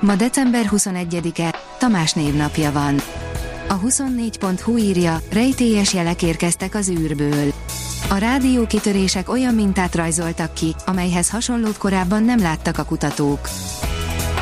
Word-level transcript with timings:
Ma 0.00 0.14
december 0.14 0.68
21-e, 0.70 1.54
Tamás 1.78 2.12
névnapja 2.12 2.72
van. 2.72 3.00
A 3.68 3.80
24.hu 3.80 4.76
írja, 4.76 5.20
rejtélyes 5.30 5.94
jelek 5.94 6.22
érkeztek 6.22 6.74
az 6.74 6.88
űrből. 6.88 7.52
A 8.08 8.16
rádiókitörések 8.16 9.28
olyan 9.28 9.54
mintát 9.54 9.94
rajzoltak 9.94 10.54
ki, 10.54 10.74
amelyhez 10.86 11.30
hasonlót 11.30 11.78
korábban 11.78 12.22
nem 12.22 12.38
láttak 12.38 12.78
a 12.78 12.84
kutatók. 12.84 13.48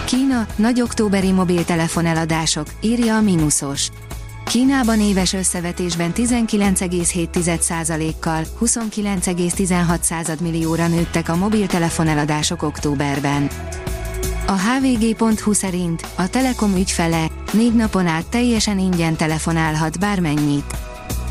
Kína, 0.06 0.46
nagy 0.56 0.80
októberi 0.80 1.32
mobiltelefon 1.32 2.06
eladások, 2.06 2.66
írja 2.80 3.16
a 3.16 3.20
Minusos. 3.20 3.88
Kínában 4.44 5.00
éves 5.00 5.32
összevetésben 5.32 6.12
19,7%-kal, 6.14 8.42
29,16 8.60 10.40
millióra 10.40 10.88
nőttek 10.88 11.28
a 11.28 11.36
mobiltelefon 11.36 12.08
eladások 12.08 12.62
októberben. 12.62 13.50
A 14.52 14.58
hvg.hu 14.58 15.52
szerint 15.52 16.06
a 16.14 16.28
Telekom 16.28 16.76
ügyfele 16.76 17.26
négy 17.52 17.74
napon 17.74 18.06
át 18.06 18.26
teljesen 18.26 18.78
ingyen 18.78 19.16
telefonálhat 19.16 19.98
bármennyit. 19.98 20.76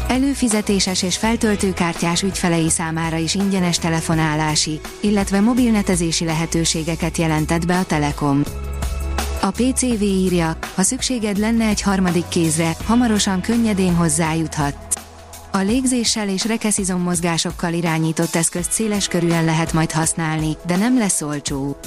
Előfizetéses 0.08 1.04
és 1.04 1.18
feltöltőkártyás 1.18 2.22
ügyfelei 2.22 2.70
számára 2.70 3.18
is 3.18 3.36
ingyenes 3.36 3.80
telefonálási, 3.80 4.80
illetve 5.00 5.40
mobilnetezési 5.40 6.26
lehetőségeket 6.26 7.18
jelentett 7.18 7.66
be 7.66 7.78
a 7.78 7.84
Telekom. 7.84 8.44
A 9.42 9.52
PCV 9.52 10.02
írja, 10.02 10.58
ha 10.76 10.82
szükséged 10.82 11.38
lenne 11.38 11.66
egy 11.66 11.82
harmadik 11.82 12.28
kézre, 12.28 12.76
hamarosan 12.86 13.42
könnyedén 13.42 13.96
hozzájuthat. 13.96 14.76
A 15.52 15.58
légzéssel 15.58 16.30
és 16.30 16.46
rekeszizom 16.46 17.02
mozgásokkal 17.02 17.74
irányított 17.74 18.36
eszközt 18.36 18.72
széles 18.72 19.08
körűen 19.08 19.46
lehet 19.46 19.74
majd 19.74 19.92
használni, 19.92 20.58
de 20.66 20.76
nem 20.76 20.98
lesz 20.98 21.22
olcsó. 21.22 21.78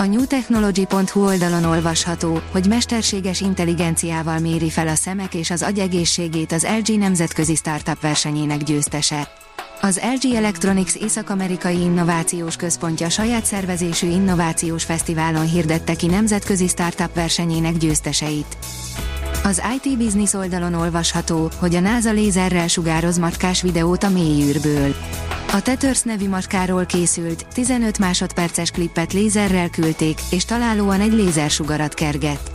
A 0.00 0.06
newtechnology.hu 0.06 1.24
oldalon 1.24 1.64
olvasható, 1.64 2.40
hogy 2.50 2.66
mesterséges 2.66 3.40
intelligenciával 3.40 4.38
méri 4.38 4.70
fel 4.70 4.88
a 4.88 4.94
szemek 4.94 5.34
és 5.34 5.50
az 5.50 5.62
agy 5.62 5.78
egészségét 5.78 6.52
az 6.52 6.66
LG 6.78 6.98
nemzetközi 6.98 7.54
startup 7.54 8.00
versenyének 8.00 8.62
győztese. 8.62 9.28
Az 9.80 10.00
LG 10.20 10.34
Electronics 10.34 10.94
Észak-Amerikai 10.94 11.80
Innovációs 11.80 12.56
Központja 12.56 13.08
saját 13.08 13.44
szervezésű 13.44 14.08
innovációs 14.08 14.84
fesztiválon 14.84 15.46
hirdette 15.46 15.94
ki 15.94 16.06
nemzetközi 16.06 16.68
startup 16.68 17.14
versenyének 17.14 17.76
győzteseit. 17.76 18.56
Az 19.44 19.62
IT 19.76 19.98
Business 19.98 20.34
oldalon 20.34 20.74
olvasható, 20.74 21.50
hogy 21.58 21.74
a 21.74 21.80
NASA 21.80 22.10
lézerrel 22.10 22.68
sugároz 22.68 23.18
matkás 23.18 23.62
videót 23.62 24.02
a 24.02 24.08
mélyűrből. 24.08 24.94
A 25.52 25.62
Tethers 25.62 26.02
nevű 26.02 26.28
matkáról 26.28 26.86
készült, 26.86 27.46
15 27.52 27.98
másodperces 27.98 28.70
klippet 28.70 29.12
lézerrel 29.12 29.68
küldték, 29.68 30.20
és 30.30 30.44
találóan 30.44 31.00
egy 31.00 31.12
lézersugarat 31.12 31.94
kerget. 31.94 32.50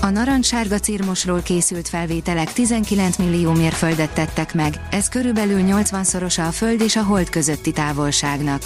A 0.00 0.08
narancssárga 0.08 0.78
cirmosról 0.78 1.42
készült 1.42 1.88
felvételek 1.88 2.52
19 2.52 3.16
millió 3.16 3.52
mérföldet 3.52 4.14
tettek 4.14 4.54
meg, 4.54 4.80
ez 4.90 5.08
körülbelül 5.08 5.60
80-szorosa 5.66 6.46
a 6.46 6.50
Föld 6.50 6.80
és 6.80 6.96
a 6.96 7.02
Hold 7.02 7.30
közötti 7.30 7.72
távolságnak. 7.72 8.62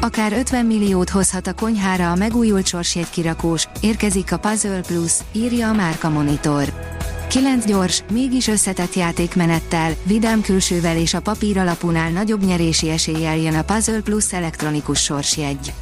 Akár 0.00 0.32
50 0.32 0.66
milliót 0.66 1.10
hozhat 1.10 1.46
a 1.46 1.54
konyhára 1.54 2.10
a 2.10 2.14
megújult 2.14 2.66
sorsjegykirakós, 2.66 3.68
érkezik 3.80 4.32
a 4.32 4.38
Puzzle 4.38 4.80
Plus, 4.80 5.12
írja 5.32 5.68
a 5.68 5.72
Márka 5.72 6.08
Monitor. 6.08 6.97
9 7.28 7.64
gyors, 7.64 8.02
mégis 8.12 8.48
összetett 8.48 8.94
játékmenettel, 8.94 9.92
vidám 10.02 10.40
külsővel 10.40 10.96
és 10.96 11.14
a 11.14 11.20
papír 11.20 11.58
alapunál 11.58 12.10
nagyobb 12.10 12.44
nyerési 12.44 12.90
eséllyel 12.90 13.36
jön 13.36 13.54
a 13.54 13.62
Puzzle 13.62 14.00
Plus 14.00 14.32
elektronikus 14.32 15.02
sorsjegy. 15.02 15.72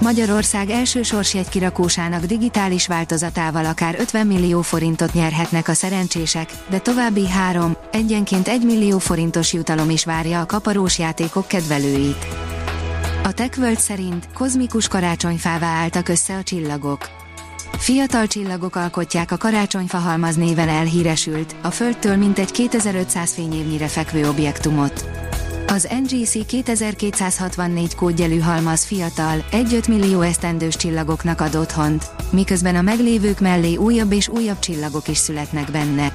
Magyarország 0.00 0.70
első 0.70 1.02
sorsjegykirakósának 1.02 2.24
digitális 2.24 2.86
változatával 2.86 3.64
akár 3.64 3.96
50 3.98 4.26
millió 4.26 4.60
forintot 4.62 5.12
nyerhetnek 5.12 5.68
a 5.68 5.74
szerencsések, 5.74 6.50
de 6.68 6.78
további 6.78 7.28
három, 7.28 7.76
egyenként 7.92 8.48
1 8.48 8.64
millió 8.64 8.98
forintos 8.98 9.52
jutalom 9.52 9.90
is 9.90 10.04
várja 10.04 10.40
a 10.40 10.46
kaparós 10.46 10.98
játékok 10.98 11.46
kedvelőit. 11.46 12.26
A 13.22 13.32
TechWorld 13.32 13.78
szerint 13.78 14.28
kozmikus 14.34 14.88
karácsonyfává 14.88 15.66
álltak 15.66 16.08
össze 16.08 16.36
a 16.36 16.42
csillagok. 16.42 17.19
Fiatal 17.80 18.26
csillagok 18.26 18.76
alkotják 18.76 19.30
a 19.30 19.36
karácsonyfa 19.36 19.98
halmaz 19.98 20.36
néven 20.36 20.68
elhíresült, 20.68 21.54
a 21.62 21.70
Földtől 21.70 22.16
mintegy 22.16 22.50
2500 22.50 23.34
fényévnyire 23.34 23.88
fekvő 23.88 24.28
objektumot. 24.28 25.04
Az 25.66 25.88
NGC 26.02 26.46
2264 26.46 27.94
kódjelű 27.94 28.38
halmaz 28.38 28.84
fiatal, 28.84 29.44
1-5 29.52 29.88
millió 29.88 30.20
esztendős 30.20 30.76
csillagoknak 30.76 31.40
ad 31.40 31.56
otthont, 31.56 32.10
miközben 32.30 32.76
a 32.76 32.82
meglévők 32.82 33.40
mellé 33.40 33.76
újabb 33.76 34.12
és 34.12 34.28
újabb 34.28 34.58
csillagok 34.58 35.08
is 35.08 35.18
születnek 35.18 35.70
benne. 35.70 36.12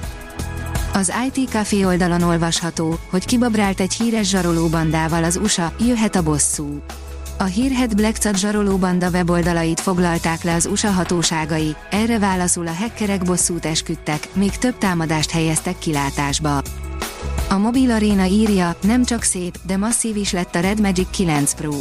Az 0.92 1.12
IT 1.26 1.48
Café 1.48 1.84
oldalon 1.84 2.22
olvasható, 2.22 2.98
hogy 3.10 3.24
kibabrált 3.24 3.80
egy 3.80 3.92
híres 3.92 4.28
zsarolóbandával 4.28 5.24
az 5.24 5.36
USA, 5.36 5.72
jöhet 5.86 6.16
a 6.16 6.22
bosszú. 6.22 6.82
A 7.38 7.44
hírhet 7.44 7.96
Black 7.96 8.36
zsarolóbanda 8.36 9.10
weboldalait 9.10 9.80
foglalták 9.80 10.42
le 10.42 10.54
az 10.54 10.66
USA 10.66 10.90
hatóságai, 10.90 11.76
erre 11.90 12.18
válaszul 12.18 12.66
a 12.66 12.72
hackerek 12.72 13.24
bosszút 13.24 13.66
esküdtek, 13.66 14.28
még 14.32 14.50
több 14.50 14.78
támadást 14.78 15.30
helyeztek 15.30 15.78
kilátásba. 15.78 16.62
A 17.48 17.56
Mobil 17.58 17.90
Arena 17.90 18.24
írja, 18.24 18.76
nem 18.82 19.04
csak 19.04 19.22
szép, 19.22 19.58
de 19.66 19.76
masszív 19.76 20.16
is 20.16 20.32
lett 20.32 20.54
a 20.54 20.60
Red 20.60 20.80
Magic 20.80 21.10
9 21.10 21.54
Pro. 21.54 21.72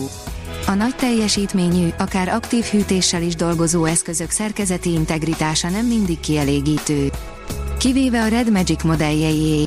A 0.67 0.73
nagy 0.73 0.95
teljesítményű, 0.95 1.87
akár 1.97 2.27
aktív 2.27 2.63
hűtéssel 2.63 3.21
is 3.21 3.35
dolgozó 3.35 3.85
eszközök 3.85 4.29
szerkezeti 4.29 4.91
integritása 4.91 5.69
nem 5.69 5.85
mindig 5.85 6.19
kielégítő. 6.19 7.11
Kivéve 7.77 8.21
a 8.21 8.27
Red 8.27 8.51
Magic 8.51 8.83
modelljeié. 8.83 9.63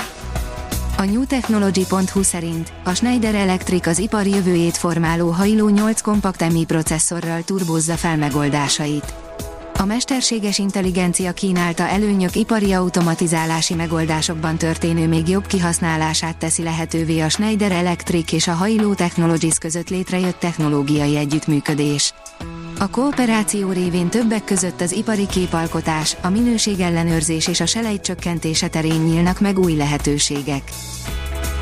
A 0.99 1.05
newtechnology.hu 1.05 2.23
szerint 2.23 2.73
a 2.85 2.95
Schneider 2.95 3.35
Electric 3.35 3.87
az 3.87 3.99
ipar 3.99 4.27
jövőjét 4.27 4.77
formáló 4.77 5.31
hajló 5.31 5.69
8 5.69 6.01
kompakt 6.01 6.53
MI 6.53 6.65
processzorral 6.65 7.43
turbózza 7.43 7.97
fel 7.97 8.17
megoldásait. 8.17 9.15
A 9.79 9.85
mesterséges 9.85 10.59
intelligencia 10.59 11.33
kínálta 11.33 11.89
előnyök 11.89 12.37
ipari 12.37 12.73
automatizálási 12.73 13.75
megoldásokban 13.75 14.57
történő 14.57 15.09
még 15.09 15.29
jobb 15.29 15.47
kihasználását 15.47 16.37
teszi 16.37 16.63
lehetővé 16.63 17.21
a 17.21 17.29
Schneider 17.29 17.73
Electric 17.73 18.33
és 18.33 18.49
a 18.49 18.53
Hailo 18.53 18.95
Technologies 18.95 19.59
között 19.59 19.89
létrejött 19.89 20.39
technológiai 20.39 21.17
együttműködés. 21.17 22.15
A 22.81 22.91
kooperáció 22.91 23.71
révén 23.71 24.09
többek 24.09 24.45
között 24.45 24.81
az 24.81 24.93
ipari 24.93 25.27
képalkotás, 25.27 26.17
a 26.23 26.29
minőségellenőrzés 26.29 27.47
és 27.47 27.61
a 27.61 27.67
selejt 27.67 28.03
csökkentése 28.03 28.69
terén 28.69 29.01
nyílnak 29.01 29.41
meg 29.41 29.59
új 29.59 29.75
lehetőségek. 29.75 30.63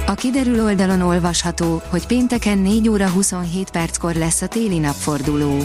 A 0.06 0.14
kiderül 0.14 0.64
oldalon 0.64 1.00
olvasható, 1.00 1.82
hogy 1.88 2.06
pénteken 2.06 2.58
4 2.58 2.88
óra 2.88 3.08
27 3.08 3.70
perckor 3.70 4.14
lesz 4.14 4.42
a 4.42 4.46
téli 4.46 4.78
napforduló. 4.78 5.58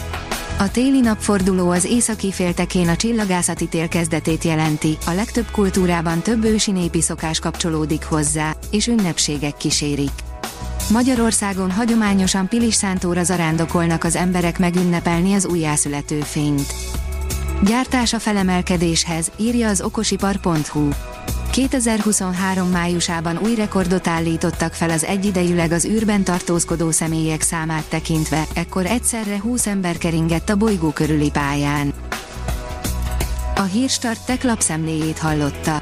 A 0.59 0.71
téli 0.71 0.99
napforduló 0.99 1.69
az 1.69 1.85
északi 1.85 2.31
féltekén 2.31 2.87
a 2.87 2.95
csillagászati 2.95 3.67
tél 3.67 3.87
kezdetét 3.87 4.43
jelenti, 4.43 4.97
a 5.05 5.11
legtöbb 5.11 5.51
kultúrában 5.51 6.21
több 6.21 6.43
ősi 6.43 6.71
népi 6.71 7.01
szokás 7.01 7.39
kapcsolódik 7.39 8.03
hozzá, 8.03 8.55
és 8.69 8.87
ünnepségek 8.87 9.57
kísérik. 9.57 10.30
Magyarországon 10.91 11.71
hagyományosan 11.71 12.47
Pilis 12.47 12.73
szántóra 12.73 13.23
zarándokolnak 13.23 14.03
az 14.03 14.15
emberek 14.15 14.59
megünnepelni 14.59 15.33
az 15.33 15.45
újjászülető 15.45 16.19
fényt. 16.19 16.73
Gyártása 17.63 18.19
felemelkedéshez, 18.19 19.31
írja 19.37 19.69
az 19.69 19.81
okosipar.hu. 19.81 20.89
2023 21.51 22.69
májusában 22.69 23.39
új 23.43 23.55
rekordot 23.55 24.07
állítottak 24.07 24.73
fel 24.73 24.89
az 24.89 25.03
egyidejűleg 25.03 25.71
az 25.71 25.85
űrben 25.85 26.23
tartózkodó 26.23 26.91
személyek 26.91 27.41
számát 27.41 27.85
tekintve, 27.89 28.43
ekkor 28.53 28.85
egyszerre 28.85 29.39
20 29.39 29.67
ember 29.67 29.97
keringett 29.97 30.49
a 30.49 30.55
bolygó 30.55 30.89
körüli 30.89 31.29
pályán. 31.29 31.93
A 33.55 33.63
hírstart 33.63 34.25
tech 34.25 34.45
lapszemléjét 34.45 35.17
hallotta. 35.17 35.81